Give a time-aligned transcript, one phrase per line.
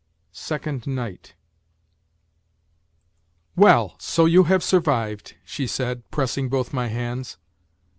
[0.31, 1.35] SECOND NIGHT"
[3.55, 7.37] WELL, so you have survived!" she said, pressing both my hands.